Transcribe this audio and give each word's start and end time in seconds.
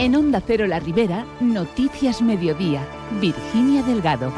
En 0.00 0.16
Onda 0.16 0.42
Cero 0.46 0.66
La 0.66 0.80
Ribera, 0.80 1.26
Noticias 1.40 2.22
Mediodía. 2.22 2.82
Virginia 3.20 3.82
Delgado. 3.82 4.32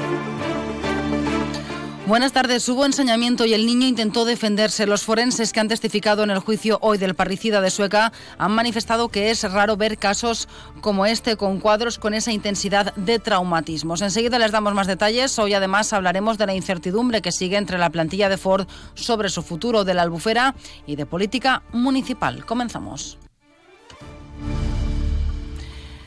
Buenas 2.09 2.33
tardes. 2.33 2.69
Hubo 2.69 2.85
ensañamiento 2.85 3.47
y 3.47 3.55
el 3.55 3.65
niño 3.65 3.87
intentó 3.87 4.25
defenderse. 4.25 4.89
Los 4.89 5.05
forenses 5.05 5.53
que 5.53 5.61
han 5.61 5.69
testificado 5.69 6.25
en 6.25 6.31
el 6.31 6.41
juicio 6.41 6.79
hoy 6.83 6.99
del 6.99 7.15
parricida 7.15 7.61
de 7.61 7.71
Sueca 7.71 8.13
han 8.39 8.51
manifestado 8.51 9.09
que 9.09 9.31
es 9.31 9.49
raro 9.53 9.77
ver 9.77 9.99
casos 9.99 10.49
como 10.81 11.07
este 11.07 11.37
con 11.37 11.61
cuadros 11.61 11.97
con 11.97 12.13
esa 12.13 12.33
intensidad 12.33 12.93
de 12.97 13.21
traumatismos. 13.21 14.03
Enseguida 14.03 14.41
les 14.41 14.51
damos 14.51 14.75
más 14.75 14.89
detalles. 14.89 15.39
Hoy 15.39 15.55
además 15.55 15.93
hablaremos 15.93 16.39
de 16.39 16.47
la 16.47 16.57
incertidumbre 16.57 17.23
que 17.23 17.31
sigue 17.31 17.57
entre 17.57 17.79
la 17.79 17.91
plantilla 17.91 18.29
de 18.29 18.37
Ford 18.37 18.67
sobre 18.95 19.29
su 19.29 19.43
futuro 19.43 19.85
de 19.85 19.95
la 19.95 20.03
albufera 20.03 20.57
y 20.89 20.97
de 20.97 21.07
política 21.07 21.63
municipal. 21.71 22.45
Comenzamos. 22.45 23.17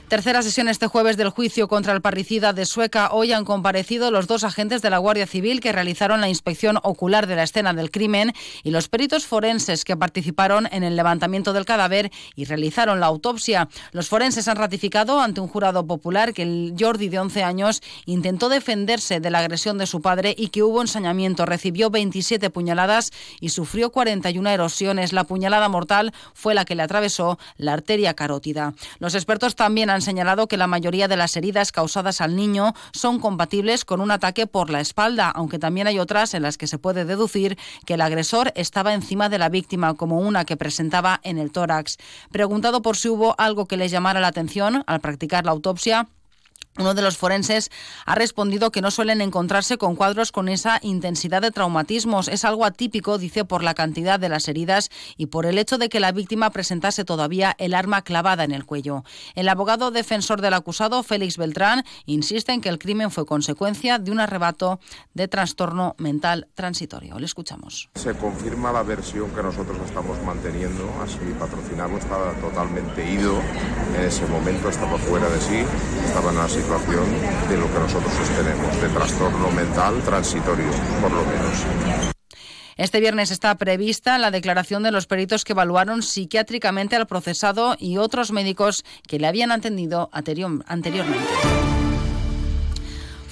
Tercera 0.08 0.44
sesión 0.44 0.68
este 0.68 0.86
jueves 0.86 1.18
del 1.18 1.30
juicio 1.30 1.68
contra 1.68 1.92
el 1.92 2.00
parricida 2.00 2.54
de 2.54 2.66
Sueca. 2.66 3.10
Hoy 3.12 3.34
han 3.34 3.44
comparecido 3.44 4.12
los 4.12 4.28
dos 4.28 4.44
agentes 4.44 4.84
de 4.84 4.92
la 4.92 5.00
Guardia 5.00 5.26
Civil 5.26 5.62
que 5.62 5.72
realizaron 5.72 6.22
la 6.22 6.30
inspección 6.30 6.78
ocular 6.84 7.26
de 7.26 7.36
la 7.36 7.42
escena 7.42 7.74
del 7.74 7.90
crimen 7.90 8.32
y 8.62 8.70
los 8.70 8.88
peritos 8.88 9.26
forenses 9.26 9.84
que 9.84 9.98
participaron 9.98 10.68
en 10.72 10.84
el 10.84 10.96
levantamiento 10.96 11.54
del 11.54 11.66
cadáver 11.66 12.12
y 12.36 12.46
realizaron 12.46 13.00
la 13.00 13.08
autopsia. 13.08 13.68
Los 13.94 14.08
forenses 14.08 14.48
han 14.48 14.58
ratificado 14.58 15.20
ante 15.20 15.42
un 15.42 15.48
jurado 15.48 15.88
popular 15.88 16.36
que 16.36 16.44
el 16.44 16.76
Jordi 16.80 17.10
de 17.10 17.18
11 17.18 17.44
años 17.44 17.82
intentó 18.06 18.48
defenderse 18.48 19.20
de 19.20 19.32
la 19.32 19.40
agresión 19.40 19.80
de 19.80 19.88
su 19.88 20.02
padre 20.02 20.36
y 20.38 20.50
que 20.50 20.62
hubo 20.62 20.82
ensañamiento. 20.82 21.48
Recibió 21.48 21.90
27 21.90 22.52
puñaladas 22.52 23.12
y 23.40 23.50
sufrió 23.50 23.90
41 23.90 24.52
erosiones. 24.52 25.14
La 25.14 25.24
puñalada 25.24 25.68
mortal 25.68 26.14
fue 26.36 26.54
la 26.54 26.64
que 26.64 26.76
le 26.76 26.84
atravesó 26.84 27.40
la 27.58 27.74
arteria 27.74 28.14
carótida. 28.14 28.76
Los 29.00 29.16
expertos 29.16 29.56
también 29.56 29.90
han 29.90 29.95
han 29.96 30.02
señalado 30.02 30.48
que 30.48 30.58
la 30.58 30.68
mayoría 30.68 31.08
de 31.08 31.18
las 31.18 31.36
heridas 31.36 31.72
causadas 31.72 32.22
al 32.22 32.36
niño 32.36 32.74
son 32.94 33.20
compatibles 33.20 33.86
con 33.86 34.02
un 34.02 34.12
ataque 34.12 34.46
por 34.46 34.70
la 34.70 34.82
espalda, 34.82 35.30
aunque 35.30 35.60
también 35.60 35.88
hay 35.88 36.00
otras 36.00 36.34
en 36.34 36.44
las 36.44 36.58
que 36.58 36.68
se 36.68 36.78
puede 36.78 37.06
deducir 37.06 37.58
que 37.86 37.96
el 37.96 38.02
agresor 38.02 38.52
estaba 38.56 38.94
encima 38.94 39.30
de 39.30 39.40
la 39.40 39.50
víctima, 39.50 39.96
como 39.96 40.20
una 40.20 40.46
que 40.46 40.58
presentaba 40.58 41.20
en 41.24 41.38
el 41.38 41.52
tórax. 41.52 41.98
Preguntado 42.32 42.82
por 42.82 42.98
si 42.98 43.10
hubo 43.10 43.36
algo 43.38 43.66
que 43.66 43.78
le 43.78 43.90
llamara 43.90 44.20
la 44.20 44.28
atención 44.28 44.84
al 44.86 45.00
practicar 45.00 45.46
la 45.46 45.52
autopsia, 45.52 46.08
uno 46.78 46.94
de 46.94 47.02
los 47.02 47.18
forenses 47.18 47.72
ha 48.06 48.16
respondido 48.16 48.72
que 48.72 48.82
no 48.82 48.92
suelen 48.92 49.22
encontrarse 49.22 49.78
con 49.78 49.96
cuadros 49.96 50.32
con 50.32 50.50
esa 50.50 50.80
intensidad 50.82 51.42
de 51.42 51.52
traumatismos. 51.52 52.28
Es 52.28 52.44
algo 52.44 52.66
atípico, 52.66 53.18
dice, 53.18 53.46
por 53.46 53.64
la 53.64 53.74
cantidad 53.74 54.20
de 54.20 54.30
las 54.30 54.48
heridas 54.48 54.90
y 55.18 55.28
por 55.28 55.46
el 55.46 55.58
hecho 55.58 55.78
de 55.78 55.90
que 55.90 56.00
la 56.00 56.12
víctima 56.12 56.50
presentase 56.50 57.06
todavía 57.06 57.56
el 57.60 57.74
arma 57.74 58.02
clavada 58.02 58.44
en 58.44 58.52
el 58.52 58.66
cuello. 58.66 59.04
El 59.36 59.48
abogado 59.48 59.92
defensor 59.92 60.42
del 60.42 60.54
acusado, 60.54 61.02
Félix 61.04 61.38
Beltrán, 61.38 61.84
insiste 62.06 62.52
en 62.52 62.62
que 62.62 62.70
el 62.70 62.80
crimen 62.80 63.12
fue 63.12 63.26
consecuencia 63.26 64.00
de 64.00 64.12
un 64.12 64.20
arrebato 64.20 64.80
de 65.14 65.28
trastorno 65.28 65.96
mental 65.98 66.48
transitorio. 66.56 67.20
Le 67.20 67.26
escuchamos. 67.26 67.90
Se 67.96 68.14
confirma 68.16 68.72
la 68.72 68.84
versión 68.84 69.32
que 69.32 69.42
nosotros 69.42 69.78
estamos 69.86 70.22
manteniendo. 70.24 70.92
Así, 71.02 71.20
patrocinado 71.40 71.98
estaba 71.98 72.34
totalmente 72.34 73.10
ido. 73.10 73.40
En 73.98 74.06
ese 74.06 74.26
momento 74.28 74.70
estaba 74.70 74.98
fuera 74.98 75.30
de 75.30 75.40
sí. 75.40 75.64
Estaba 76.06 76.32
en 76.32 76.38
de 76.66 77.58
lo 77.58 77.72
que 77.72 77.80
nosotros 77.80 78.12
sostenemos, 78.14 78.82
de 78.82 78.90
trastorno 78.90 79.52
mental 79.52 80.02
transitorio, 80.04 80.66
por 81.00 81.12
lo 81.12 81.24
menos. 81.24 82.14
Este 82.76 83.00
viernes 83.00 83.30
está 83.30 83.56
prevista 83.56 84.18
la 84.18 84.32
declaración 84.32 84.82
de 84.82 84.92
los 84.92 85.06
peritos 85.06 85.46
que 85.46 85.54
evaluaron 85.54 86.02
psiquiátricamente 86.02 86.96
al 86.96 87.06
procesado 87.06 87.76
y 87.80 87.98
otros 87.98 88.32
médicos 88.32 88.84
que 89.08 89.20
le 89.20 89.28
habían 89.28 89.52
atendido 89.52 90.10
anteriormente. 90.12 91.85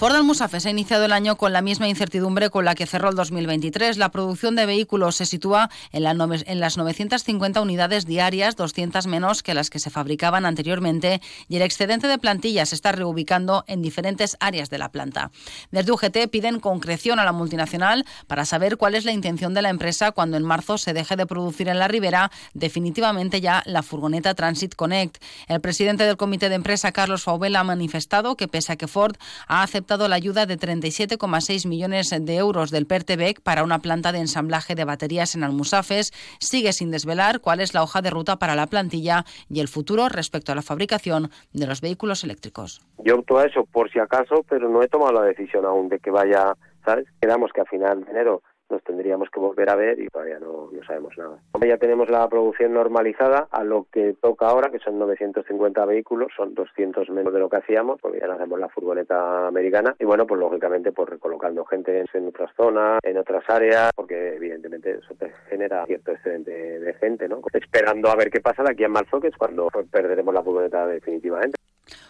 Ford 0.04 0.18
Almusafes 0.18 0.66
ha 0.66 0.70
iniciado 0.70 1.06
el 1.06 1.14
año 1.14 1.38
con 1.38 1.54
la 1.54 1.62
misma 1.62 1.88
incertidumbre 1.88 2.50
con 2.50 2.66
la 2.66 2.76
que 2.76 2.86
cerró 2.86 3.08
el 3.08 3.16
2023. 3.16 3.96
La 3.96 4.12
producción 4.12 4.54
de 4.54 4.66
vehículos 4.66 5.16
se 5.16 5.26
sitúa 5.26 5.70
en, 5.94 6.04
en, 6.06 6.60
las 6.60 6.76
950 6.76 7.62
unidades 7.62 8.06
diarias, 8.06 8.58
200 8.58 9.08
menos 9.08 9.44
que 9.44 9.54
las 9.54 9.70
que 9.70 9.80
se 9.80 9.90
fabricaban 9.90 10.46
anteriormente, 10.46 11.22
y 11.48 11.56
el 11.56 11.62
excedente 11.62 12.10
de 12.10 12.18
plantillas 12.18 12.68
se 12.68 12.76
está 12.76 12.92
reubicando 12.92 13.64
en 13.66 13.82
diferentes 13.82 14.36
áreas 14.42 14.70
de 14.70 14.78
la 14.78 14.92
planta. 14.92 15.32
Desde 15.72 15.94
UGT 15.94 16.28
piden 16.30 16.60
concreción 16.60 17.20
a 17.20 17.24
la 17.24 17.32
multinacional 17.32 18.06
para 18.28 18.44
saber 18.44 18.76
cuál 18.76 18.96
es 18.96 19.06
la 19.06 19.14
intención 19.14 19.54
de 19.54 19.62
la 19.62 19.70
empresa 19.70 20.12
cuando 20.12 20.36
en 20.36 20.44
marzo 20.44 20.78
se 20.78 20.92
deje 20.92 21.16
de 21.16 21.28
producir 21.28 21.70
en 21.70 21.80
la 21.80 21.88
Ribera 21.88 22.30
definitivamente 22.54 23.40
ya 23.40 23.64
la 23.66 23.84
furgoneta 23.84 24.34
Transit 24.34 24.76
Connect. 24.76 25.24
El 25.48 25.62
presidente 25.62 26.04
del 26.04 26.18
comité 26.18 26.50
de 26.50 26.56
empresa, 26.56 26.92
Carlos 26.92 27.24
Faubel, 27.24 27.56
ha 27.56 27.64
manifestado 27.64 28.36
que 28.36 28.50
pese 28.50 28.74
a 28.74 28.76
que 28.76 28.90
Ford 28.90 29.16
ha 29.48 29.64
aceptado 29.64 29.93
la 29.98 30.16
ayuda 30.16 30.46
de 30.46 30.58
37,6 30.58 31.68
millones 31.68 32.10
de 32.10 32.36
euros 32.36 32.72
del 32.72 32.88
PERTEBEC 32.88 33.42
para 33.42 33.64
una 33.64 33.80
planta 33.80 34.12
de 34.12 34.20
ensamblaje 34.20 34.76
de 34.76 34.86
baterías 34.86 35.36
en 35.36 35.44
Almusafes, 35.44 36.12
sigue 36.40 36.74
sin 36.74 36.92
desvelar 36.92 37.40
cuál 37.40 37.60
es 37.60 37.74
la 37.74 37.84
hoja 37.84 38.02
de 38.02 38.10
ruta 38.10 38.38
para 38.38 38.56
la 38.56 38.68
plantilla 38.68 39.26
y 39.50 39.60
el 39.60 39.68
futuro 39.68 40.10
respecto 40.10 40.52
a 40.52 40.56
la 40.56 40.62
fabricación 40.62 41.30
de 41.54 41.68
los 41.68 41.82
vehículos 41.82 42.24
eléctricos. 42.24 42.82
Yo 43.06 43.16
opto 43.16 43.38
a 43.38 43.46
eso 43.46 43.66
por 43.66 43.92
si 43.92 44.00
acaso, 44.00 44.44
pero 44.50 44.68
no 44.68 44.82
he 44.82 44.88
tomado 44.88 45.14
la 45.14 45.22
decisión 45.22 45.66
aún 45.66 45.90
de 45.90 46.00
que 46.00 46.10
vaya, 46.10 46.56
¿sabes? 46.84 47.06
Quedamos 47.22 47.52
que 47.54 47.62
a 47.62 47.66
final 47.66 48.04
de 48.04 48.12
enero 48.12 48.42
nos 48.74 48.84
tendríamos 48.84 49.30
que 49.30 49.40
volver 49.40 49.70
a 49.70 49.76
ver 49.76 50.00
y 50.00 50.08
todavía 50.08 50.40
no, 50.40 50.70
no 50.72 50.84
sabemos 50.86 51.18
nada. 51.18 51.38
Ya 51.66 51.78
tenemos 51.78 52.10
la 52.10 52.28
producción 52.28 52.74
normalizada 52.74 53.48
a 53.52 53.64
lo 53.64 53.86
que 53.92 54.16
toca 54.20 54.48
ahora, 54.48 54.72
que 54.72 54.80
son 54.80 55.00
950 55.00 55.86
vehículos, 55.86 56.32
son 56.36 56.54
200 56.54 57.10
menos 57.12 57.34
de 57.34 57.40
lo 57.40 57.50
que 57.50 57.58
hacíamos, 57.58 58.02
porque 58.02 58.20
ya 58.20 58.28
no 58.28 58.58
la 58.58 58.70
furgoneta 58.70 59.48
americana 59.48 59.96
y 60.00 60.06
bueno, 60.06 60.28
pues 60.28 60.40
lógicamente 60.40 60.92
pues 60.92 61.10
recolocando 61.10 61.66
gente 61.66 62.04
en 62.14 62.28
otras 62.28 62.52
zonas, 62.56 63.00
en 63.04 63.18
otras 63.18 63.44
áreas, 63.48 63.92
porque 63.96 64.36
evidentemente 64.36 64.92
eso 64.92 65.14
te 65.16 65.32
genera 65.50 65.86
cierto 65.86 66.12
excedente 66.12 66.52
de 66.52 66.94
gente, 66.96 67.28
¿no? 67.28 67.42
Esperando 67.54 68.10
a 68.10 68.16
ver 68.16 68.30
qué 68.30 68.42
pasa 68.42 68.64
de 68.64 68.72
aquí 68.72 68.84
a 68.84 68.90
marzo, 68.90 69.20
que 69.20 69.28
es 69.28 69.38
cuando 69.38 69.70
perderemos 69.92 70.34
la 70.34 70.44
furgoneta 70.44 70.86
definitivamente. 70.88 71.58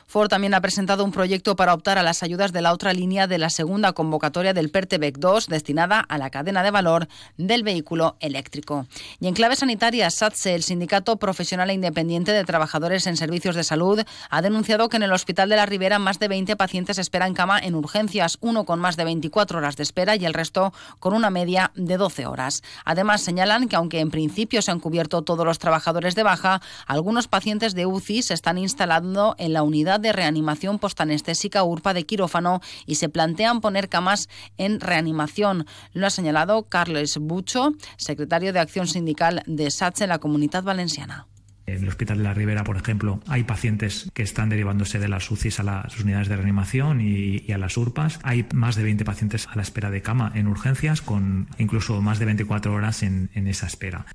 Ford 0.08 0.30
también 0.30 0.54
ha 0.54 0.62
presentado 0.62 1.04
un 1.04 1.12
proyecto 1.12 1.56
para 1.56 1.74
optar 1.74 1.98
a 1.98 2.04
las 2.04 2.24
ayudas 2.24 2.52
de 2.52 2.62
la 2.62 2.74
otra 2.74 2.94
línea 2.94 3.28
de 3.28 3.38
la 3.38 3.50
segunda 3.50 3.94
convocatoria 3.94 4.54
del 4.54 4.70
PERTEBEC 4.70 5.18
2 5.18 5.48
destinada 5.48 6.00
a 6.00 6.18
la 6.18 6.30
cadena 6.30 6.64
de 6.64 6.72
valor 6.72 7.08
del 7.38 7.64
vehículo 7.64 8.18
eléctrico. 8.20 8.88
Y 9.20 9.28
en 9.28 9.34
clave 9.34 9.56
sanitaria, 9.56 10.10
SATSE, 10.10 10.56
el 10.56 10.64
Sindicato 10.64 11.18
Profesional 11.18 11.70
e 11.70 11.74
Independiente 11.74 12.32
de 12.32 12.44
Trabajadores 12.44 13.08
en 13.08 13.18
Servicios 13.18 13.56
de 13.56 13.64
Salud, 13.64 14.02
ha 14.30 14.42
denunciado 14.42 14.90
que 14.90 14.98
en 14.98 15.04
el 15.04 15.14
Hospital 15.14 15.50
de 15.50 15.56
la 15.56 15.66
Ribera 15.66 16.00
más 16.00 16.20
de 16.20 16.28
20 16.28 16.56
pacientes 16.56 16.98
esperan 16.98 17.34
cama 17.34 17.60
en 17.60 17.76
urgencias, 17.76 18.38
uno 18.42 18.66
con 18.66 18.80
más 18.80 18.98
de 18.98 19.06
24 19.06 19.58
horas 19.58 19.76
de 19.76 19.84
espera 19.84 20.16
y 20.16 20.26
el 20.26 20.34
resto 20.34 20.74
con 21.00 21.14
una 21.14 21.30
media 21.30 21.72
de 21.76 21.98
12 21.98 22.26
horas. 22.26 22.64
Además, 22.86 23.22
señalan 23.22 23.68
que 23.68 23.76
aunque 23.76 24.00
en 24.00 24.12
principio 24.12 24.62
se 24.62 24.72
han 24.72 24.80
cubierto 24.80 25.22
todos 25.22 25.46
los 25.46 25.60
trabajadores 25.60 26.16
de 26.16 26.24
baja, 26.24 26.62
algunos 26.88 27.28
pacientes 27.28 27.74
de 27.74 27.86
UCI 27.86 28.22
se 28.22 28.34
están 28.34 28.58
instalando 28.58 29.36
en 29.38 29.54
la 29.54 29.64
unidad 29.64 30.00
de 30.04 30.14
reanimación 30.14 30.78
postanestésica 30.78 31.64
URPA 31.64 31.96
de 31.96 32.06
quirófano 32.06 32.62
y 32.86 32.96
se 32.96 33.10
plantean 33.10 33.60
poner 33.60 33.90
camas 33.90 34.30
en 34.60 34.80
reanimación. 34.80 35.66
Lo 35.94 36.06
ha 36.06 36.12
señalado 36.12 36.64
Carles 36.70 37.18
Bucho, 37.18 37.72
secretario 37.98 38.54
de 38.54 38.60
Acción 38.60 38.86
Sindical 38.86 39.42
de 39.48 39.72
SATSE 39.72 40.04
en 40.04 40.10
la 40.10 40.20
Comunidad 40.20 40.62
Valenciana. 40.62 41.28
En 41.66 41.82
el 41.82 41.88
Hospital 41.88 42.18
de 42.18 42.24
la 42.26 42.34
Ribera, 42.34 42.66
por 42.66 42.76
ejemplo, 42.76 43.22
hay 43.28 43.46
pacientes 43.46 44.12
que 44.14 44.22
están 44.22 44.50
derivándose 44.50 45.00
de 45.00 45.08
las 45.08 45.32
UCIs 45.32 45.62
a 45.62 45.64
las 45.64 45.98
unidades 46.00 46.28
de 46.28 46.36
reanimación 46.36 47.00
y, 47.00 47.50
a 47.54 47.58
las 47.58 47.78
URPAs. 47.78 48.20
Hay 48.24 48.46
más 48.54 48.76
de 48.76 48.84
20 48.84 49.06
pacientes 49.06 49.48
a 49.48 49.56
la 49.56 49.62
espera 49.62 49.90
de 49.90 50.02
cama 50.02 50.32
en 50.36 50.48
urgencias, 50.48 51.02
con 51.02 51.48
incluso 51.58 52.02
más 52.02 52.20
de 52.20 52.26
24 52.26 52.74
horas 52.74 53.02
en 53.02 53.30
esa 53.48 53.66
espera. 53.66 54.06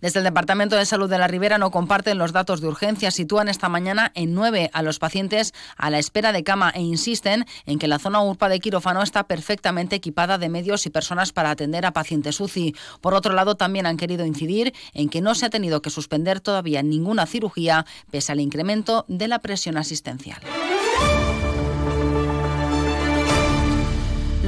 Desde 0.00 0.20
el 0.20 0.24
Departamento 0.24 0.76
de 0.76 0.86
Salud 0.86 1.10
de 1.10 1.18
la 1.18 1.28
Ribera 1.28 1.58
no 1.58 1.70
comparten 1.70 2.18
los 2.18 2.32
datos 2.32 2.60
de 2.60 2.68
urgencia. 2.68 3.10
Sitúan 3.10 3.48
esta 3.48 3.68
mañana 3.68 4.12
en 4.14 4.34
nueve 4.34 4.70
a 4.72 4.82
los 4.82 4.98
pacientes 4.98 5.52
a 5.76 5.90
la 5.90 5.98
espera 5.98 6.32
de 6.32 6.42
cama 6.42 6.70
e 6.70 6.80
insisten 6.80 7.44
en 7.66 7.78
que 7.78 7.88
la 7.88 7.98
zona 7.98 8.22
urpa 8.22 8.48
de 8.48 8.60
quirófano 8.60 9.02
está 9.02 9.24
perfectamente 9.24 9.96
equipada 9.96 10.38
de 10.38 10.48
medios 10.48 10.86
y 10.86 10.90
personas 10.90 11.32
para 11.32 11.50
atender 11.50 11.84
a 11.84 11.92
pacientes 11.92 12.40
UCI. 12.40 12.74
Por 13.00 13.14
otro 13.14 13.34
lado, 13.34 13.56
también 13.56 13.86
han 13.86 13.96
querido 13.96 14.24
incidir 14.24 14.72
en 14.94 15.08
que 15.08 15.20
no 15.20 15.34
se 15.34 15.46
ha 15.46 15.50
tenido 15.50 15.82
que 15.82 15.90
suspender 15.90 16.40
todavía 16.40 16.82
ninguna 16.82 17.26
cirugía 17.26 17.84
pese 18.10 18.32
al 18.32 18.40
incremento 18.40 19.04
de 19.08 19.28
la 19.28 19.38
presión 19.40 19.76
asistencial. 19.76 20.40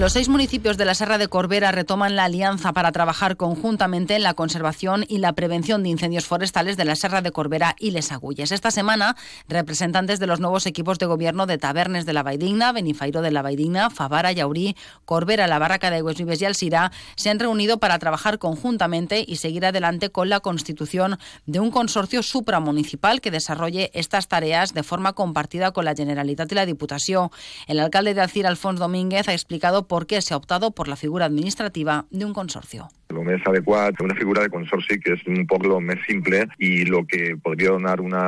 Los 0.03 0.15
seis 0.15 0.29
municipios 0.29 0.77
de 0.77 0.85
la 0.85 0.97
Serra 0.97 1.17
de 1.17 1.29
Corbera 1.29 1.71
retoman 1.71 2.17
la 2.17 2.25
alianza 2.25 2.73
para 2.73 2.91
trabajar 2.91 3.37
conjuntamente 3.37 4.17
en 4.17 4.25
la 4.25 4.35
conservación 4.35 5.05
y 5.09 5.19
la 5.19 5.33
prevención 5.35 5.85
de 5.85 5.91
incendios 5.91 6.27
forestales 6.27 6.77
de 6.77 6.85
la 6.85 6.97
Serra 6.97 7.23
de 7.23 7.31
Corbera 7.31 7.77
y 7.79 7.93
Les 7.93 8.11
Agulles. 8.11 8.51
Esta 8.51 8.73
semana, 8.73 9.15
representantes 9.47 10.19
de 10.19 10.27
los 10.27 10.41
nuevos 10.41 10.67
equipos 10.67 10.99
de 10.99 11.07
gobierno 11.07 11.47
de 11.47 11.57
Tabernes 11.57 12.05
de 12.05 12.15
la 12.15 12.25
Vaidigna, 12.25 12.73
Benifairo 12.73 13.23
de 13.23 13.31
la 13.31 13.43
Vaidigna, 13.43 13.91
Favara, 13.91 14.33
Yaurí, 14.33 14.75
Corbera, 15.05 15.47
la 15.47 15.61
Barraca 15.61 15.89
de 15.93 16.03
Huesvives 16.03 16.43
y 16.43 16.47
Alcira 16.47 16.91
se 17.15 17.31
han 17.31 17.39
reunido 17.39 17.79
para 17.79 18.01
trabajar 18.01 18.41
conjuntamente 18.41 19.25
y 19.25 19.37
seguir 19.37 19.65
adelante 19.65 20.11
con 20.11 20.29
la 20.29 20.41
constitución 20.41 21.21
de 21.47 21.61
un 21.61 21.71
consorcio 21.71 22.25
supramunicipal 22.25 23.21
que 23.21 23.31
desarrolle 23.31 23.93
estas 23.95 24.27
tareas 24.27 24.75
de 24.75 24.83
forma 24.83 25.13
compartida 25.13 25.71
con 25.71 25.85
la 25.85 25.95
Generalitat 25.95 26.51
y 26.51 26.57
la 26.57 26.67
Diputación. 26.67 27.31
El 27.69 27.79
alcalde 27.79 28.15
de 28.15 28.21
Alcira, 28.21 28.49
Alfonso 28.49 28.83
Domínguez, 28.83 29.29
ha 29.29 29.33
explicado 29.33 29.87
por 29.93 30.07
qué 30.07 30.23
se 30.23 30.33
ha 30.33 30.39
optado 30.39 30.71
por 30.71 30.89
la 30.89 30.97
figura 30.97 31.27
administrativa 31.27 32.07
de 32.11 32.25
un 32.25 32.33
consorcio. 32.33 32.89
El 33.13 33.27
més 33.27 33.45
adequat, 33.47 33.99
una 34.01 34.17
figura 34.17 34.43
de 34.45 34.51
consorci 34.53 34.97
que 35.03 35.13
és 35.17 35.23
un 35.29 35.45
poc 35.51 35.67
lo 35.69 35.79
més 35.85 36.01
simple 36.07 36.47
i 36.65 36.87
lo 36.89 37.03
que 37.09 37.35
podria 37.45 37.75
donar 37.75 37.99
una 38.01 38.23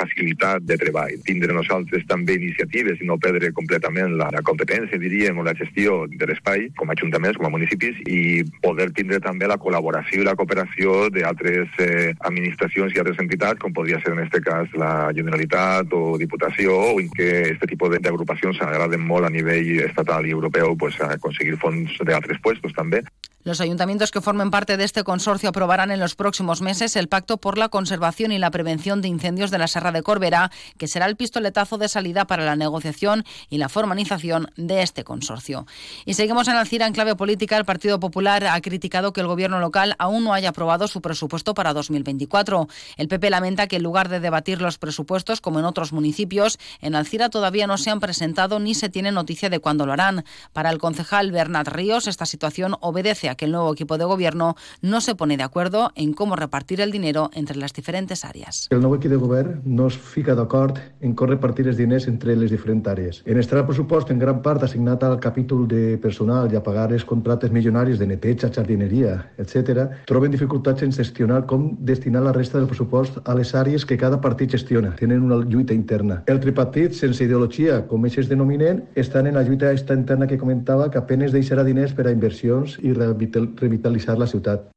facilitat 0.00 0.66
de 0.68 0.76
treball. 0.80 1.14
Tindre 1.24 1.56
nosaltres 1.56 2.04
també 2.10 2.36
iniciatives 2.36 3.00
i 3.00 3.08
no 3.08 3.16
perdre 3.22 3.52
completament 3.56 4.16
la, 4.20 4.28
la 4.34 4.42
competència, 4.44 5.00
diríem, 5.00 5.38
o 5.40 5.46
la 5.46 5.56
gestió 5.56 6.02
de 6.12 6.28
l'espai 6.28 6.68
com 6.76 6.92
a 6.92 6.96
ajuntaments, 6.96 7.38
com 7.40 7.48
a 7.48 7.52
municipis 7.54 8.02
i 8.06 8.42
poder 8.62 8.90
tindre 8.96 9.20
també 9.24 9.48
la 9.48 9.58
col·laboració 9.62 10.20
i 10.20 10.26
la 10.28 10.36
cooperació 10.38 11.06
d'altres 11.14 11.80
eh, 11.82 12.12
administracions 12.28 12.92
i 12.94 13.00
altres 13.02 13.22
entitats, 13.22 13.60
com 13.62 13.74
podria 13.76 14.00
ser 14.02 14.12
en 14.12 14.24
aquest 14.24 14.44
cas 14.44 14.76
la 14.76 14.92
Generalitat 15.16 15.94
o 15.96 16.18
Diputació, 16.20 16.76
o 16.92 17.00
en 17.00 17.08
què 17.16 17.30
aquest 17.54 17.70
tipus 17.72 17.96
d'agrupacions 17.96 18.60
s'agraden 18.60 19.00
molt 19.06 19.28
a 19.28 19.32
nivell 19.32 19.86
estatal 19.86 20.28
i 20.28 20.36
europeu 20.36 20.76
pues, 20.76 21.00
a 21.00 21.16
conseguir 21.22 21.56
fons 21.62 21.96
d'altres 22.04 22.42
puestos 22.44 22.76
també. 22.76 23.02
Los 23.46 23.60
ayuntamientos 23.60 24.10
que 24.10 24.20
formen 24.20 24.50
parte 24.50 24.76
de 24.76 24.82
este 24.82 25.04
consorcio 25.04 25.50
aprobarán 25.50 25.92
en 25.92 26.00
los 26.00 26.16
próximos 26.16 26.62
meses 26.62 26.96
el 26.96 27.06
Pacto 27.06 27.36
por 27.36 27.58
la 27.58 27.68
Conservación 27.68 28.32
y 28.32 28.40
la 28.40 28.50
Prevención 28.50 29.00
de 29.00 29.06
Incendios 29.06 29.52
de 29.52 29.58
la 29.58 29.68
Serra 29.68 29.92
de 29.92 30.02
Corbera, 30.02 30.50
que 30.78 30.88
será 30.88 31.06
el 31.06 31.14
pistoletazo 31.14 31.78
de 31.78 31.88
salida 31.88 32.26
para 32.26 32.44
la 32.44 32.56
negociación 32.56 33.24
y 33.48 33.58
la 33.58 33.68
formalización 33.68 34.50
de 34.56 34.82
este 34.82 35.04
consorcio. 35.04 35.64
Y 36.04 36.14
seguimos 36.14 36.48
en 36.48 36.56
Alcira 36.56 36.88
en 36.88 36.92
clave 36.92 37.14
política. 37.14 37.56
El 37.56 37.64
Partido 37.64 38.00
Popular 38.00 38.44
ha 38.48 38.60
criticado 38.60 39.12
que 39.12 39.20
el 39.20 39.28
gobierno 39.28 39.60
local 39.60 39.94
aún 40.00 40.24
no 40.24 40.34
haya 40.34 40.48
aprobado 40.48 40.88
su 40.88 41.00
presupuesto 41.00 41.54
para 41.54 41.72
2024. 41.72 42.66
El 42.96 43.06
PP 43.06 43.30
lamenta 43.30 43.68
que 43.68 43.76
en 43.76 43.84
lugar 43.84 44.08
de 44.08 44.18
debatir 44.18 44.60
los 44.60 44.78
presupuestos, 44.78 45.40
como 45.40 45.60
en 45.60 45.66
otros 45.66 45.92
municipios, 45.92 46.58
en 46.80 46.96
Alcira 46.96 47.28
todavía 47.28 47.68
no 47.68 47.78
se 47.78 47.90
han 47.90 48.00
presentado 48.00 48.58
ni 48.58 48.74
se 48.74 48.88
tiene 48.88 49.12
noticia 49.12 49.50
de 49.50 49.60
cuándo 49.60 49.86
lo 49.86 49.92
harán. 49.92 50.24
Para 50.52 50.70
el 50.70 50.78
concejal 50.78 51.30
Bernat 51.30 51.68
Ríos, 51.68 52.08
esta 52.08 52.26
situación 52.26 52.76
obedece 52.80 53.28
a 53.28 53.35
que 53.36 53.44
el 53.44 53.52
nuevo 53.52 53.72
equipo 53.72 53.98
de 53.98 54.04
gobierno 54.04 54.56
no 54.82 55.00
se 55.00 55.14
pone 55.14 55.36
de 55.36 55.42
acuerdo 55.42 55.92
en 55.94 56.12
cómo 56.12 56.36
repartir 56.36 56.80
el 56.80 56.90
dinero 56.90 57.30
entre 57.34 57.56
las 57.56 57.72
diferentes 57.72 58.24
àrees. 58.24 58.66
El 58.70 58.82
nou 58.82 58.96
equip 58.96 59.12
de 59.12 59.18
govern 59.20 59.60
no 59.64 59.88
es 59.90 59.96
fica 59.96 60.34
d'acord 60.34 60.78
en 61.00 61.14
com 61.14 61.28
repartir 61.30 61.66
els 61.68 61.76
diners 61.78 62.06
entre 62.08 62.36
les 62.36 62.50
diferents 62.50 62.88
àrees. 62.88 63.22
En 63.26 63.38
estar 63.38 63.58
el 63.58 63.66
pressupost 63.68 64.10
en 64.10 64.20
gran 64.22 64.40
part 64.42 64.62
assignat 64.62 65.02
al 65.04 65.18
capítol 65.20 65.66
de 65.68 65.98
personal 66.02 66.52
i 66.52 66.56
a 66.56 66.62
pagar 66.62 66.88
els 66.92 67.04
contractes 67.04 67.52
milionaris 67.52 67.98
de 67.98 68.06
neteja, 68.06 68.50
jardineria, 68.52 69.18
etc., 69.38 69.86
troben 70.06 70.34
dificultats 70.34 70.82
en 70.86 70.92
gestionar 70.92 71.44
com 71.46 71.68
destinar 71.78 72.22
la 72.24 72.32
resta 72.32 72.58
del 72.58 72.68
pressupost 72.70 73.20
a 73.24 73.34
les 73.34 73.54
àrees 73.54 73.84
que 73.84 73.98
cada 74.00 74.20
partit 74.20 74.56
gestiona. 74.56 74.94
Tenen 74.96 75.22
una 75.22 75.42
lluita 75.44 75.74
interna. 75.74 76.22
El 76.26 76.40
tripartit, 76.40 76.94
sense 76.94 77.24
ideologia, 77.24 77.82
com 77.90 78.06
ells 78.06 78.18
es 78.22 78.30
denominen, 78.30 78.84
estan 78.94 79.26
en 79.26 79.34
la 79.34 79.42
lluita 79.42 79.72
esta 79.72 79.94
interna 79.94 80.26
que 80.26 80.38
comentava 80.38 80.90
que 80.90 80.98
apenes 80.98 81.34
deixarà 81.34 81.64
diners 81.66 81.94
per 81.94 82.06
a 82.06 82.14
inversions 82.14 82.78
i 82.82 82.92
rehabilitació 82.92 83.25
revitalitzar 83.34 84.18
la 84.18 84.26
ciutat. 84.26 84.70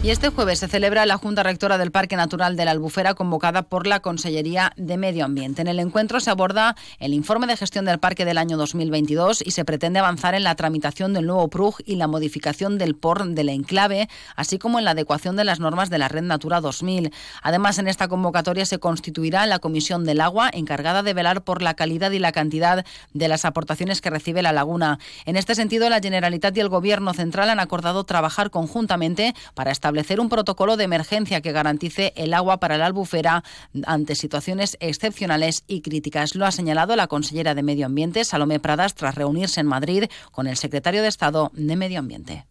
Y 0.00 0.10
este 0.10 0.28
jueves 0.28 0.60
se 0.60 0.68
celebra 0.68 1.06
la 1.06 1.18
Junta 1.18 1.42
Rectora 1.42 1.76
del 1.76 1.90
Parque 1.90 2.14
Natural 2.14 2.56
de 2.56 2.64
la 2.64 2.70
Albufera 2.70 3.14
convocada 3.14 3.62
por 3.62 3.88
la 3.88 3.98
Consellería 3.98 4.72
de 4.76 4.96
Medio 4.96 5.24
Ambiente. 5.24 5.60
En 5.60 5.66
el 5.66 5.80
encuentro 5.80 6.20
se 6.20 6.30
aborda 6.30 6.76
el 7.00 7.12
informe 7.12 7.48
de 7.48 7.56
gestión 7.56 7.84
del 7.84 7.98
parque 7.98 8.24
del 8.24 8.38
año 8.38 8.56
2022 8.56 9.42
y 9.44 9.50
se 9.50 9.64
pretende 9.64 9.98
avanzar 9.98 10.36
en 10.36 10.44
la 10.44 10.54
tramitación 10.54 11.14
del 11.14 11.26
nuevo 11.26 11.48
PRUG 11.48 11.78
y 11.84 11.96
la 11.96 12.06
modificación 12.06 12.78
del 12.78 12.94
POR 12.94 13.26
del 13.30 13.48
enclave, 13.48 14.08
así 14.36 14.56
como 14.56 14.78
en 14.78 14.84
la 14.84 14.92
adecuación 14.92 15.34
de 15.34 15.42
las 15.42 15.58
normas 15.58 15.90
de 15.90 15.98
la 15.98 16.06
Red 16.06 16.22
Natura 16.22 16.60
2000. 16.60 17.12
Además, 17.42 17.80
en 17.80 17.88
esta 17.88 18.06
convocatoria 18.06 18.66
se 18.66 18.78
constituirá 18.78 19.46
la 19.46 19.58
Comisión 19.58 20.04
del 20.04 20.20
Agua 20.20 20.48
encargada 20.52 21.02
de 21.02 21.12
velar 21.12 21.42
por 21.42 21.60
la 21.60 21.74
calidad 21.74 22.12
y 22.12 22.20
la 22.20 22.30
cantidad 22.30 22.86
de 23.14 23.28
las 23.28 23.44
aportaciones 23.44 24.00
que 24.00 24.10
recibe 24.10 24.42
la 24.42 24.52
laguna. 24.52 25.00
En 25.26 25.36
este 25.36 25.56
sentido, 25.56 25.90
la 25.90 25.98
Generalitat 25.98 26.56
y 26.56 26.60
el 26.60 26.68
Gobierno 26.68 27.14
Central 27.14 27.50
han 27.50 27.58
acordado 27.58 28.04
trabajar 28.04 28.50
conjuntamente 28.50 29.34
para 29.54 29.72
establecer 29.72 29.87
establecer 29.88 30.20
un 30.20 30.28
protocolo 30.28 30.76
de 30.76 30.84
emergencia 30.84 31.40
que 31.40 31.50
garantice 31.50 32.12
el 32.14 32.34
agua 32.34 32.60
para 32.60 32.76
la 32.76 32.84
albufera 32.84 33.42
ante 33.86 34.16
situaciones 34.16 34.76
excepcionales 34.80 35.64
y 35.66 35.80
críticas. 35.80 36.34
Lo 36.34 36.44
ha 36.44 36.52
señalado 36.52 36.94
la 36.94 37.06
consellera 37.06 37.54
de 37.54 37.62
Medio 37.62 37.86
Ambiente, 37.86 38.24
Salomé 38.24 38.60
Pradas, 38.60 38.94
tras 38.94 39.14
reunirse 39.14 39.60
en 39.60 39.66
Madrid 39.66 40.04
con 40.30 40.46
el 40.46 40.58
secretario 40.58 41.00
de 41.00 41.08
Estado 41.08 41.50
de 41.54 41.74
Medio 41.74 42.00
Ambiente. 42.00 42.44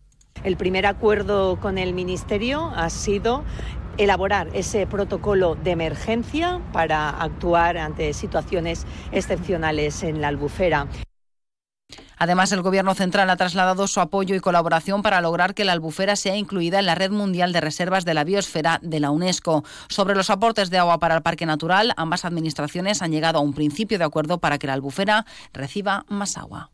El 0.43 0.57
primer 0.57 0.87
acuerdo 0.87 1.59
con 1.59 1.77
el 1.77 1.93
Ministerio 1.93 2.71
ha 2.75 2.89
sido 2.89 3.43
elaborar 3.99 4.49
ese 4.53 4.87
protocolo 4.87 5.53
de 5.53 5.71
emergencia 5.71 6.59
para 6.73 7.09
actuar 7.09 7.77
ante 7.77 8.13
situaciones 8.13 8.87
excepcionales 9.11 10.01
en 10.01 10.21
la 10.21 10.29
albufera. 10.29 10.87
Además, 12.17 12.51
el 12.51 12.61
Gobierno 12.61 12.95
central 12.95 13.29
ha 13.29 13.37
trasladado 13.37 13.87
su 13.87 13.99
apoyo 13.99 14.35
y 14.35 14.39
colaboración 14.39 15.01
para 15.01 15.21
lograr 15.21 15.53
que 15.53 15.65
la 15.65 15.73
albufera 15.73 16.15
sea 16.15 16.35
incluida 16.35 16.79
en 16.79 16.85
la 16.85 16.95
Red 16.95 17.11
Mundial 17.11 17.53
de 17.53 17.61
Reservas 17.61 18.05
de 18.05 18.13
la 18.13 18.23
Biosfera 18.23 18.79
de 18.81 18.99
la 18.99 19.11
UNESCO. 19.11 19.63
Sobre 19.87 20.15
los 20.15 20.29
aportes 20.29 20.69
de 20.69 20.77
agua 20.79 20.99
para 20.99 21.15
el 21.15 21.21
Parque 21.21 21.45
Natural, 21.45 21.93
ambas 21.97 22.25
administraciones 22.25 23.01
han 23.01 23.11
llegado 23.11 23.39
a 23.39 23.41
un 23.41 23.53
principio 23.53 23.97
de 23.97 24.05
acuerdo 24.05 24.39
para 24.39 24.57
que 24.57 24.67
la 24.67 24.73
albufera 24.73 25.25
reciba 25.53 26.05
más 26.09 26.37
agua 26.37 26.71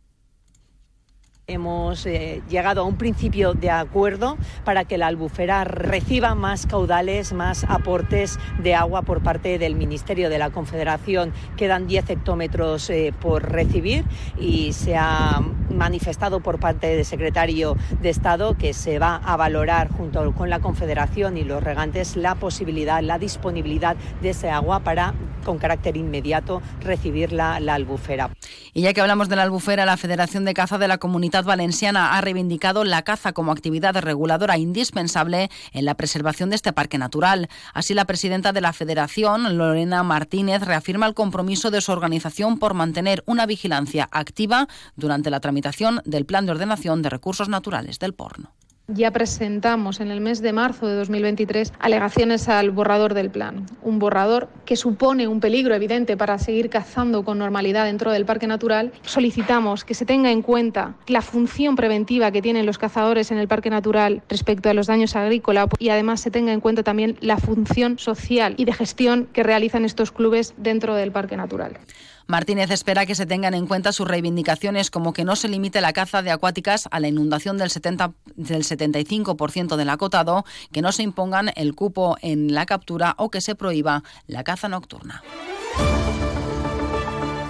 hemos 1.48 2.06
eh, 2.06 2.42
llegado 2.50 2.81
a 2.81 2.84
un 2.86 2.95
principio 2.95 3.54
de 3.54 3.69
acuerdo 3.69 4.38
para 4.63 4.86
que 4.86 4.98
la 4.98 5.07
albufera 5.07 5.66
reciba 5.66 6.36
más 6.36 6.66
caudales, 6.66 7.34
más 7.34 7.66
aportes 7.68 8.40
de 8.62 8.75
agua 8.75 9.01
por 9.01 9.22
parte 9.22 9.60
del 9.60 9.75
Ministerio 9.75 10.30
de 10.30 10.40
la 10.40 10.51
Confederación. 10.51 11.34
Quedan 11.57 11.86
10 11.86 12.12
hectómetros 12.12 12.90
eh, 12.90 13.13
por 13.19 13.51
recibir 13.51 14.06
y 14.40 14.72
se 14.72 14.95
ha 14.95 15.42
manifestado 15.69 16.40
por 16.40 16.60
parte 16.60 16.88
del 16.88 17.04
secretario 17.04 17.75
de 18.01 18.10
Estado 18.10 18.57
que 18.57 18.74
se 18.74 18.98
va 18.98 19.18
a 19.18 19.36
valorar 19.36 19.90
junto 19.92 20.34
con 20.34 20.50
la 20.50 20.60
Confederación 20.60 21.36
y 21.36 21.44
los 21.44 21.62
regantes 21.62 22.16
la 22.16 22.36
posibilidad, 22.36 23.01
la 23.01 23.19
disponibilidad 23.19 23.98
de 24.22 24.30
ese 24.30 24.50
agua 24.50 24.80
para 24.80 25.13
con 25.44 25.57
carácter 25.57 25.98
inmediato 25.98 26.62
recibir 26.80 27.34
la, 27.34 27.60
la 27.60 27.74
albufera. 27.74 28.30
Y 28.74 28.84
ya 28.84 28.94
que 28.94 29.01
hablamos 29.01 29.28
de 29.28 29.36
la 29.36 29.44
albufera, 29.44 29.86
la 29.86 29.98
Federación 29.98 30.45
de 30.45 30.54
Caza 30.54 30.78
de 30.78 30.88
la 30.88 31.00
Comunidad 31.00 31.32
Valenciana 31.41 32.15
ha 32.15 32.21
reivindicado 32.21 32.83
la 32.83 33.01
caza 33.01 33.33
como 33.33 33.51
actividad 33.51 33.95
reguladora 33.97 34.59
indispensable 34.59 35.50
en 35.71 35.85
la 35.85 35.95
preservación 35.95 36.51
de 36.51 36.56
este 36.56 36.74
parque 36.74 37.00
natural. 37.00 37.50
Así, 37.74 37.95
la 37.95 38.06
presidenta 38.06 38.53
de 38.53 38.62
la 38.62 38.71
Federación, 38.71 39.57
Lorena 39.57 40.03
Martínez, 40.03 40.61
reafirma 40.61 41.07
el 41.07 41.16
compromiso 41.16 41.71
de 41.71 41.81
su 41.81 41.92
organización 41.92 42.59
por 42.59 42.75
mantener 42.75 43.23
una 43.25 43.47
vigilancia 43.47 44.07
activa 44.11 44.68
durante 44.95 45.31
la 45.31 45.40
tramitación 45.40 46.02
del 46.06 46.25
Plan 46.25 46.45
de 46.45 46.52
Ordenación 46.52 47.02
de 47.02 47.09
Recursos 47.09 47.49
Naturales 47.49 47.97
del 47.97 48.13
Porno. 48.13 48.52
Ya 48.90 49.11
presentamos 49.11 50.02
en 50.02 50.11
el 50.11 50.19
mes 50.19 50.42
de 50.42 50.52
marzo 50.52 50.87
de 50.87 50.95
2023 50.95 51.71
alegaciones 51.80 52.49
al 52.49 52.71
borrador 52.71 53.13
del 53.13 53.30
plan, 53.30 53.66
un 53.81 53.97
borrador 53.97 54.49
que 54.66 54.75
supone 54.75 55.30
un 55.30 55.40
peligro 55.40 55.73
evidente 55.73 56.18
para 56.18 56.37
seguir 56.37 56.69
cazando 56.69 57.23
con 57.23 57.37
normalidad 57.37 57.85
dentro 57.85 58.11
del 58.11 58.25
parque 58.25 58.45
natural. 58.45 58.92
Solicitamos 59.04 59.85
que 59.85 59.94
se 59.94 60.06
tenga 60.06 60.31
en 60.31 60.42
cuenta 60.42 60.95
la 61.07 61.21
función 61.21 61.78
preventiva 61.78 62.31
que 62.31 62.42
tienen 62.42 62.66
los 62.66 62.78
cazadores 62.78 63.31
en 63.31 63.37
el 63.37 63.47
parque 63.47 63.69
natural 63.69 64.21
respecto 64.28 64.69
a 64.69 64.73
los 64.73 64.87
daños 64.87 65.16
agrícolas 65.16 65.69
y 65.80 65.87
además 65.87 66.19
se 66.19 66.30
tenga 66.30 66.52
en 66.52 66.59
cuenta 66.59 66.83
también 66.83 67.16
la 67.21 67.37
función 67.37 67.99
social 67.99 68.54
y 68.57 68.66
de 68.66 68.73
gestión 68.73 69.30
que 69.31 69.44
realizan 69.44 69.85
estos 69.85 70.11
clubes 70.11 70.56
dentro 70.57 70.94
del 70.95 71.13
parque 71.13 71.37
natural. 71.37 71.78
Martínez 72.27 72.71
espera 72.71 73.06
que 73.06 73.15
se 73.15 73.25
tengan 73.25 73.53
en 73.53 73.68
cuenta 73.68 73.92
sus 73.92 74.07
reivindicaciones 74.07 74.89
como 74.89 75.13
que 75.13 75.23
no 75.23 75.35
se 75.35 75.47
limite 75.47 75.81
la 75.81 75.94
caza 75.94 76.21
de 76.21 76.31
acuáticas 76.31 76.87
a 76.92 76.99
la 76.99 77.07
inundación 77.07 77.57
del, 77.57 77.69
70, 77.69 78.13
del 78.35 78.63
75% 78.63 79.75
del 79.75 79.89
acotado, 79.89 80.45
que 80.71 80.81
no 80.81 80.92
se 80.92 81.03
impongan 81.03 81.51
el 81.56 81.75
cupo 81.75 82.18
en 82.21 82.53
la 82.53 82.65
captura 82.65 83.15
o 83.18 83.30
que 83.30 83.42
se 83.42 83.56
prohíba 83.56 84.03
la 84.27 84.44
caza 84.44 84.69
nocturna. 84.69 85.23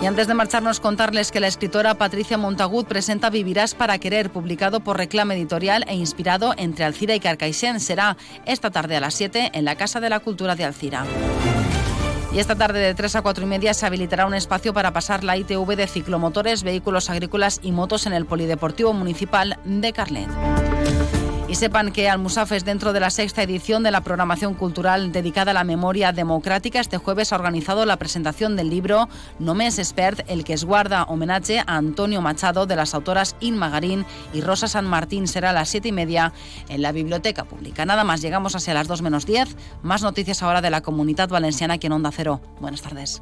Y 0.04 0.06
antes 0.06 0.28
de 0.28 0.34
marcharnos, 0.34 0.82
contarles 0.82 1.32
que 1.32 1.40
la 1.40 1.48
escritora 1.48 1.94
Patricia 1.94 2.38
Montagud 2.38 2.86
presenta 2.86 3.30
Vivirás 3.30 3.74
para 3.74 4.00
querer, 4.00 4.32
publicado 4.32 4.82
por 4.82 4.98
Reclama 4.98 5.34
Editorial 5.34 5.86
e 5.88 5.96
inspirado 5.96 6.54
entre 6.58 6.84
Alcira 6.84 7.16
y 7.16 7.22
Carcaixent. 7.22 7.80
Será 7.80 8.18
esta 8.46 8.70
tarde 8.70 8.98
a 8.98 9.00
las 9.00 9.14
7 9.14 9.52
en 9.54 9.64
la 9.64 9.78
Casa 9.78 10.02
de 10.02 10.10
la 10.10 10.20
Cultura 10.20 10.58
de 10.58 10.66
Alcira. 10.66 11.06
Y 12.34 12.40
esta 12.40 12.56
tarde 12.56 12.80
de 12.80 12.96
3 12.96 13.18
a 13.18 13.22
4 13.22 13.44
y 13.44 13.48
media 13.48 13.76
se 13.76 13.86
habilitará 13.86 14.26
un 14.26 14.34
espacio 14.34 14.74
para 14.74 14.92
pasar 14.92 15.24
la 15.24 15.38
ITV 15.38 15.76
de 15.76 15.86
ciclomotores, 15.86 16.64
vehículos 16.64 17.12
agrícolas 17.12 17.60
y 17.62 17.72
motos 17.72 18.08
en 18.08 18.14
el 18.14 18.26
Polideportivo 18.26 18.92
Municipal 18.92 19.60
de 19.66 19.94
Carlet. 19.94 20.30
Y 21.54 21.56
sepan 21.56 21.92
que 21.92 22.10
Almusafes, 22.10 22.66
dentro 22.66 22.94
de 22.94 23.00
la 23.00 23.12
sexta 23.12 23.44
edición 23.44 23.84
de 23.84 23.92
la 23.92 24.02
programación 24.02 24.56
cultural 24.56 25.12
dedicada 25.12 25.52
a 25.52 25.54
la 25.54 25.64
memoria 25.64 26.12
democrática, 26.12 26.80
este 26.80 26.98
jueves 26.98 27.32
ha 27.32 27.36
organizado 27.36 27.86
la 27.86 27.98
presentación 27.98 28.56
del 28.56 28.72
libro 28.72 29.08
No 29.38 29.54
es 29.62 29.78
expert, 29.78 30.22
el 30.28 30.46
que 30.46 30.54
es 30.54 30.66
guarda 30.66 31.04
homenaje 31.04 31.60
a 31.60 31.78
Antonio 31.78 32.22
Machado 32.22 32.66
de 32.66 32.76
las 32.76 32.96
autoras 32.96 33.36
Inma 33.40 33.70
Garín 33.70 34.04
y 34.34 34.42
Rosa 34.42 34.68
San 34.68 34.88
Martín. 34.88 35.28
Será 35.28 35.52
a 35.52 35.54
las 35.54 35.70
siete 35.70 35.90
y 35.90 35.92
media 35.92 36.34
en 36.70 36.82
la 36.82 36.92
Biblioteca 36.92 37.44
Pública. 37.44 37.86
Nada 37.86 38.04
más, 38.04 38.24
llegamos 38.24 38.56
hacia 38.56 38.74
las 38.74 38.88
2 38.88 39.04
menos 39.04 39.28
10. 39.28 39.56
Más 39.84 40.02
noticias 40.02 40.42
ahora 40.42 40.60
de 40.60 40.72
la 40.72 40.82
comunidad 40.82 41.30
valenciana 41.30 41.76
aquí 41.76 41.86
en 41.86 41.94
Onda 41.94 42.10
Cero. 42.12 42.42
Buenas 42.62 42.82
tardes. 42.82 43.22